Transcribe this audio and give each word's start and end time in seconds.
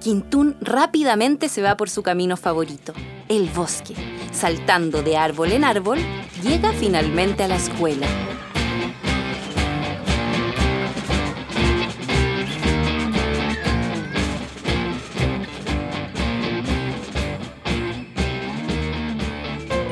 Quintún 0.00 0.56
rápidamente 0.62 1.50
se 1.50 1.60
va 1.60 1.76
por 1.76 1.90
su 1.90 2.02
camino 2.02 2.38
favorito, 2.38 2.94
el 3.28 3.50
bosque. 3.50 3.94
Saltando 4.32 5.02
de 5.02 5.18
árbol 5.18 5.52
en 5.52 5.62
árbol, 5.62 5.98
llega 6.42 6.72
finalmente 6.72 7.44
a 7.44 7.48
la 7.48 7.56
escuela. 7.56 8.06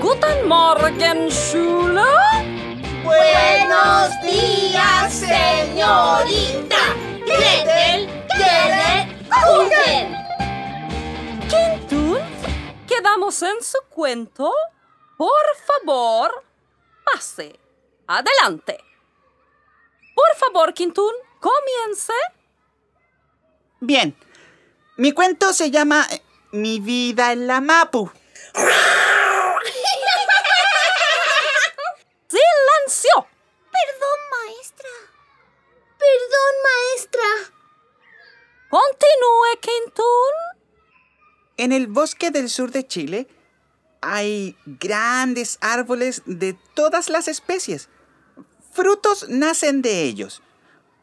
Guten 0.00 0.46
Morgen, 0.46 1.28
Schule. 1.32 2.00
Buenos 3.02 4.10
días, 4.22 5.12
señorita. 5.12 6.75
¿Quedamos 13.26 13.42
en 13.42 13.62
su 13.62 13.78
cuento? 13.90 14.52
Por 15.16 15.30
favor, 15.66 16.44
pase. 17.04 17.58
Adelante. 18.06 18.78
Por 20.14 20.36
favor, 20.36 20.72
Quintún, 20.72 21.12
comience. 21.40 22.12
Bien. 23.80 24.16
Mi 24.96 25.12
cuento 25.12 25.52
se 25.52 25.70
llama 25.70 26.06
Mi 26.52 26.78
vida 26.78 27.32
en 27.32 27.46
la 27.46 27.60
Mapu. 27.60 28.10
En 41.66 41.72
el 41.72 41.88
bosque 41.88 42.30
del 42.30 42.48
sur 42.48 42.70
de 42.70 42.86
Chile 42.86 43.26
hay 44.00 44.56
grandes 44.66 45.58
árboles 45.60 46.22
de 46.24 46.56
todas 46.74 47.08
las 47.08 47.26
especies. 47.26 47.88
Frutos 48.70 49.28
nacen 49.28 49.82
de 49.82 50.04
ellos. 50.04 50.42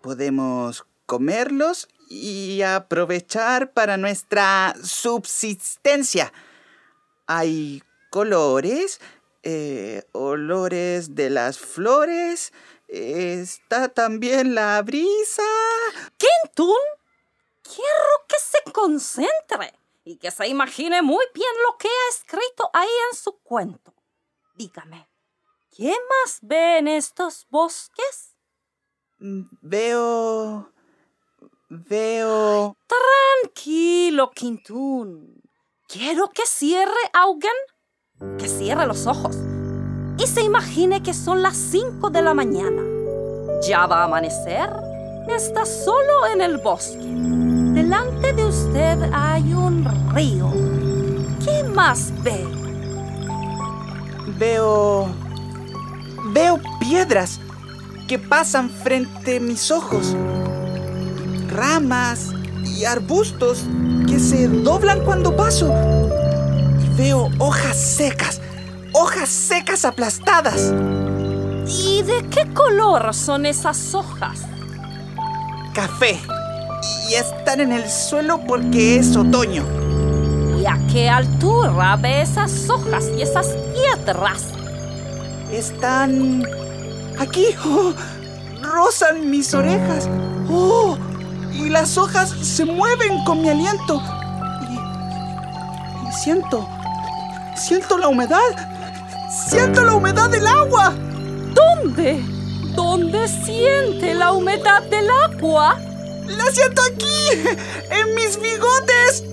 Podemos 0.00 0.86
comerlos 1.04 1.88
y 2.08 2.62
aprovechar 2.62 3.74
para 3.74 3.98
nuestra 3.98 4.74
subsistencia. 4.82 6.32
Hay 7.26 7.82
colores, 8.08 8.98
eh, 9.42 10.04
olores 10.12 11.14
de 11.14 11.28
las 11.28 11.58
flores, 11.58 12.54
está 12.88 13.90
también 13.90 14.54
la 14.54 14.80
brisa. 14.80 15.42
Quintún, 16.16 16.78
quiero 17.62 18.24
que 18.26 18.36
se 18.38 18.72
concentre 18.72 19.74
y 20.06 20.18
que 20.18 20.30
se 20.30 20.46
imagine 20.46 21.02
muy 21.02 21.24
bien 21.34 21.50
lo 21.68 21.76
que 21.76 21.88
ha 21.88 22.14
escrito 22.14 22.70
ahí 22.72 22.88
en 23.10 23.16
su 23.16 23.38
cuento. 23.42 23.92
Dígame, 24.54 25.10
¿qué 25.76 25.88
más 25.88 26.38
ve 26.42 26.78
en 26.78 26.88
estos 26.88 27.44
bosques? 27.50 28.36
Veo... 29.18 30.72
Veo... 31.68 32.76
Tranquilo, 33.42 34.30
Quintún. 34.30 35.42
Quiero 35.88 36.30
que 36.30 36.46
cierre 36.46 36.92
Augen, 37.12 37.50
que 38.38 38.48
cierre 38.48 38.86
los 38.86 39.08
ojos 39.08 39.36
y 40.18 40.26
se 40.28 40.42
imagine 40.42 41.02
que 41.02 41.12
son 41.12 41.42
las 41.42 41.56
5 41.56 42.10
de 42.10 42.22
la 42.22 42.32
mañana. 42.32 42.82
Ya 43.66 43.86
va 43.86 44.02
a 44.02 44.04
amanecer. 44.04 44.70
Está 45.28 45.66
solo 45.66 46.26
en 46.32 46.40
el 46.40 46.58
bosque. 46.58 47.35
Usted 48.76 49.10
hay 49.10 49.54
un 49.54 49.86
río. 50.14 50.52
¿Qué 51.42 51.64
más 51.64 52.12
ve? 52.22 52.46
Veo... 54.38 55.08
Veo 56.34 56.60
piedras 56.78 57.40
que 58.06 58.18
pasan 58.18 58.68
frente 58.68 59.38
a 59.38 59.40
mis 59.40 59.70
ojos. 59.70 60.14
Ramas 61.48 62.34
y 62.66 62.84
arbustos 62.84 63.64
que 64.06 64.20
se 64.20 64.46
doblan 64.46 65.06
cuando 65.06 65.34
paso. 65.34 65.72
Y 66.84 66.98
veo 66.98 67.30
hojas 67.38 67.78
secas, 67.78 68.42
hojas 68.92 69.30
secas 69.30 69.86
aplastadas. 69.86 70.74
¿Y 71.66 72.02
de 72.02 72.28
qué 72.28 72.52
color 72.52 73.14
son 73.14 73.46
esas 73.46 73.94
hojas? 73.94 74.42
Café. 75.72 76.20
Y 77.08 77.14
están 77.14 77.60
en 77.60 77.72
el 77.72 77.88
suelo 77.88 78.40
porque 78.46 78.96
es 78.96 79.16
otoño. 79.16 79.64
¿Y 80.58 80.66
a 80.66 80.78
qué 80.90 81.08
altura 81.08 81.96
ve 81.96 82.22
esas 82.22 82.68
hojas 82.68 83.06
y 83.16 83.22
esas 83.22 83.46
piedras? 83.72 84.44
Están 85.52 86.42
aquí. 87.18 87.46
Oh, 87.64 87.92
rozan 88.62 89.30
mis 89.30 89.54
orejas. 89.54 90.08
Oh, 90.50 90.96
y 91.52 91.68
las 91.68 91.96
hojas 91.96 92.30
se 92.30 92.64
mueven 92.64 93.22
con 93.24 93.42
mi 93.42 93.48
aliento. 93.48 94.02
Y, 94.70 96.08
y 96.08 96.12
siento, 96.12 96.68
siento 97.54 97.98
la 97.98 98.08
humedad. 98.08 98.40
Siento 99.48 99.84
la 99.84 99.94
humedad 99.94 100.28
del 100.30 100.46
agua. 100.46 100.94
¿Dónde? 101.54 102.20
¿Dónde 102.74 103.28
siente 103.28 104.14
la 104.14 104.32
humedad 104.32 104.82
del 104.84 105.08
agua? 105.24 105.76
La 106.26 106.50
siento 106.52 106.82
aquí, 106.82 107.28
en 107.90 108.14
mis 108.14 108.40
bigotes. 108.40 109.24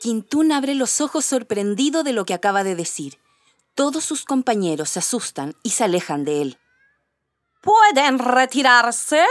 Quintún 0.00 0.52
abre 0.52 0.74
los 0.74 1.00
ojos 1.00 1.24
sorprendido 1.24 2.02
de 2.02 2.12
lo 2.12 2.24
que 2.24 2.34
acaba 2.34 2.64
de 2.64 2.74
decir. 2.74 3.18
Todos 3.74 4.04
sus 4.04 4.24
compañeros 4.24 4.90
se 4.90 5.00
asustan 5.00 5.54
y 5.62 5.70
se 5.70 5.84
alejan 5.84 6.24
de 6.24 6.42
él. 6.42 6.58
¿Pueden 7.62 8.18
retirarse? 8.18 9.24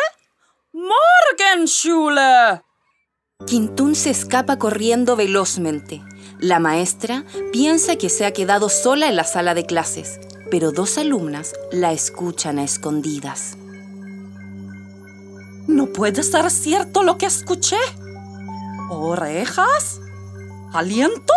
¡Morgenschule! 0.74 2.64
Quintún 3.46 3.96
se 3.96 4.10
escapa 4.10 4.58
corriendo 4.58 5.16
velozmente. 5.16 6.04
La 6.40 6.60
maestra 6.60 7.24
piensa 7.52 7.96
que 7.96 8.10
se 8.10 8.26
ha 8.26 8.34
quedado 8.34 8.70
sola 8.70 9.08
en 9.08 9.16
la 9.16 9.24
sala 9.24 9.54
de 9.54 9.66
clases, 9.66 10.20
pero 10.52 10.72
dos 10.72 10.98
alumnas 10.98 11.54
la 11.72 11.92
escuchan 11.94 12.60
a 12.60 12.64
escondidas. 12.64 13.58
No 15.68 15.88
puede 15.88 16.24
ser 16.24 16.50
cierto 16.50 17.04
lo 17.04 17.18
que 17.18 17.26
escuché. 17.26 17.78
¿Orejas? 18.90 20.00
¿Aliento? 20.72 21.34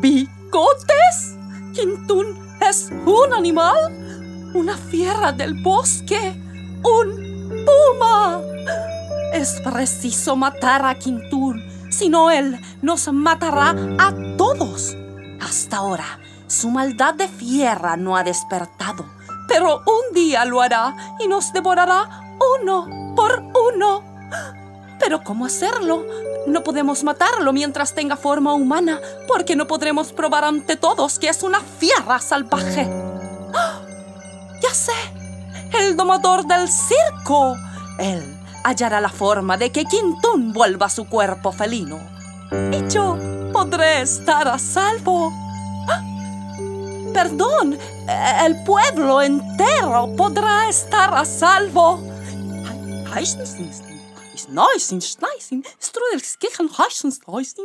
¿Bigotes? 0.00 1.36
¿Quintún 1.72 2.38
es 2.60 2.90
un 3.06 3.32
animal? 3.32 4.52
¿Una 4.54 4.76
fiera 4.76 5.32
del 5.32 5.54
bosque? 5.62 6.38
¿Un 6.82 7.64
puma? 7.64 8.40
Es 9.32 9.60
preciso 9.62 10.36
matar 10.36 10.84
a 10.84 10.94
Quintún, 10.94 11.62
si 11.90 12.10
no 12.10 12.30
él 12.30 12.60
nos 12.82 13.10
matará 13.10 13.74
a 13.98 14.12
todos. 14.36 14.94
Hasta 15.40 15.78
ahora, 15.78 16.20
su 16.48 16.70
maldad 16.70 17.14
de 17.14 17.28
fiera 17.28 17.96
no 17.96 18.16
ha 18.16 18.24
despertado, 18.24 19.06
pero 19.48 19.78
un 19.86 20.14
día 20.14 20.44
lo 20.44 20.60
hará 20.60 20.94
y 21.18 21.28
nos 21.28 21.52
devorará 21.52 22.36
uno 22.62 23.07
por 23.18 23.42
uno. 23.74 24.04
Pero 25.00 25.24
¿cómo 25.24 25.46
hacerlo? 25.46 26.04
No 26.46 26.62
podemos 26.62 27.02
matarlo 27.02 27.52
mientras 27.52 27.92
tenga 27.92 28.16
forma 28.16 28.54
humana, 28.54 29.00
porque 29.26 29.56
no 29.56 29.66
podremos 29.66 30.12
probar 30.12 30.44
ante 30.44 30.76
todos 30.76 31.18
que 31.18 31.28
es 31.28 31.42
una 31.42 31.58
fiera 31.60 32.20
salvaje. 32.20 32.88
Ya 34.62 34.72
sé, 34.72 34.92
el 35.80 35.96
domador 35.96 36.46
del 36.46 36.68
circo. 36.68 37.56
Él 37.98 38.22
hallará 38.62 39.00
la 39.00 39.08
forma 39.08 39.56
de 39.56 39.72
que 39.72 39.84
Quintún 39.84 40.52
vuelva 40.52 40.86
a 40.86 40.90
su 40.90 41.08
cuerpo 41.08 41.50
felino. 41.50 41.98
Y 42.70 42.88
yo 42.88 43.18
podré 43.52 44.02
estar 44.02 44.46
a 44.46 44.60
salvo. 44.60 45.32
Perdón, 47.12 47.76
el 48.44 48.62
pueblo 48.62 49.22
entero 49.22 50.14
podrá 50.16 50.68
estar 50.68 51.12
a 51.14 51.24
salvo. 51.24 52.07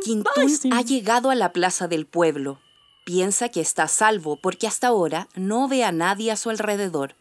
Quintún 0.02 0.72
ha 0.72 0.82
llegado 0.82 1.30
a 1.30 1.34
la 1.34 1.52
plaza 1.52 1.86
del 1.86 2.06
pueblo. 2.06 2.60
Piensa 3.04 3.50
que 3.50 3.60
está 3.60 3.84
a 3.84 3.88
salvo 3.88 4.40
porque 4.40 4.66
hasta 4.66 4.88
ahora 4.88 5.28
no 5.34 5.68
ve 5.68 5.84
a 5.84 5.92
nadie 5.92 6.32
a 6.32 6.36
su 6.36 6.50
alrededor. 6.50 7.14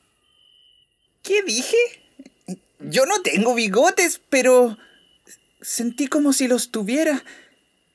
¿Qué 1.21 1.43
dije? 1.43 1.77
Yo 2.79 3.05
no 3.05 3.21
tengo 3.21 3.53
bigotes, 3.53 4.21
pero 4.29 4.77
sentí 5.61 6.07
como 6.07 6.33
si 6.33 6.47
los 6.47 6.71
tuviera. 6.71 7.23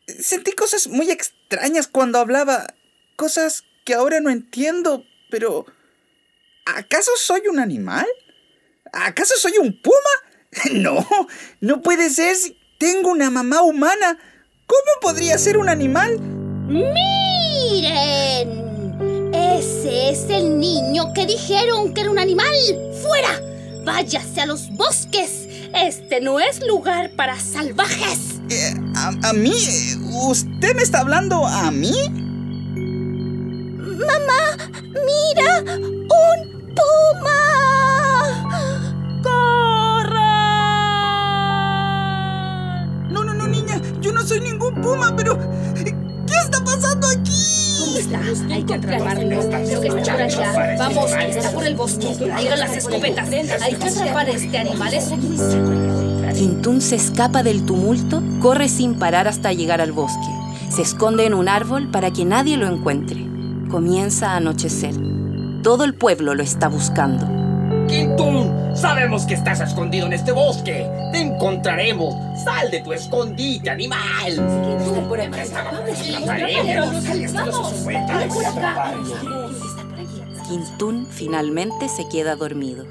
Sentí 0.07 0.53
cosas 0.53 0.89
muy 0.89 1.11
extrañas 1.11 1.89
cuando 1.89 2.19
hablaba, 2.19 2.67
cosas 3.17 3.65
que 3.85 3.95
ahora 3.95 4.21
no 4.21 4.31
entiendo, 4.31 5.05
pero 5.31 5.67
¿acaso 6.67 7.13
soy 7.17 7.49
un 7.49 7.59
animal? 7.59 8.07
¿Acaso 8.93 9.35
soy 9.37 9.53
un 9.61 9.81
puma? 9.81 9.95
No, 10.73 11.07
no 11.61 11.83
puede 11.83 12.09
ser. 12.11 12.35
si 12.37 12.59
Tengo 12.79 13.11
una 13.11 13.31
mamá 13.31 13.63
humana. 13.63 14.19
¿Cómo 14.67 15.01
podría 15.01 15.39
ser 15.39 15.57
un 15.59 15.69
animal? 15.69 16.19
¡Miren! 16.69 18.49
Ese 19.35 20.11
es 20.11 20.29
el 20.31 20.59
niño 20.59 21.13
que 21.15 21.27
dijeron 21.27 21.95
que 21.95 22.01
era 22.03 22.11
un 22.11 22.19
animal. 22.19 22.53
¡Fuera! 23.03 23.41
¡Váyase 23.85 24.41
a 24.43 24.47
los 24.47 24.71
bosques! 24.71 25.47
Este 25.75 26.21
no 26.21 26.41
es 26.41 26.61
lugar 26.67 27.11
para 27.11 27.39
salvajes. 27.41 28.41
Eh, 28.51 28.75
¿a, 28.97 29.13
a 29.29 29.33
mí? 29.33 29.55
¿Usted 30.29 30.75
me 30.75 30.83
está 30.83 31.01
hablando 31.01 31.47
a 31.47 31.71
mí? 31.71 31.95
¡Mamá! 33.77 34.57
¡Mira! 34.83 35.65
Creo 49.51 49.81
que 49.81 49.89
está 49.89 50.13
por 50.13 50.23
allá. 50.23 50.77
Vamos, 50.79 51.13
está 51.13 51.51
por 51.53 51.65
el 51.65 51.75
bosque. 51.75 52.09
Traigan 52.19 52.59
las 52.59 52.77
escopetas. 52.77 53.29
Hay 53.63 53.75
que 53.75 53.89
atrapar 53.89 54.27
a 54.27 54.31
este 54.31 54.59
animal. 54.59 54.93
Se 56.89 56.97
escapa 56.97 57.43
del 57.43 57.67
tumulto, 57.67 58.23
corre 58.41 58.69
sin 58.69 58.95
parar 58.95 59.29
hasta 59.29 59.53
llegar 59.53 59.83
al 59.83 59.93
bosque. 59.93 60.27
Se 60.71 60.81
esconde 60.81 61.27
en 61.27 61.35
un 61.35 61.47
árbol 61.47 61.91
para 61.91 62.13
que 62.13 62.25
nadie 62.25 62.57
lo 62.57 62.67
encuentre. 62.67 63.27
Comienza 63.69 64.31
a 64.31 64.37
anochecer. 64.37 64.95
Todo 65.63 65.85
el 65.85 65.95
pueblo 65.95 66.35
lo 66.35 66.43
está 66.43 66.69
buscando. 66.69 67.38
Quintún, 67.89 68.77
sabemos 68.77 69.25
que 69.25 69.35
estás 69.35 69.61
escondido 69.61 70.07
en 70.07 70.13
este 70.13 70.33
bosque. 70.33 70.89
Te 71.13 71.21
encontraremos. 71.21 72.15
Sal 72.45 72.71
de 72.71 72.81
tu 72.81 72.93
escondite, 72.93 73.71
animal. 73.71 74.33
Quintún 80.47 81.07
finalmente 81.11 81.89
se 81.89 82.09
queda 82.09 82.37
dormido. 82.37 82.85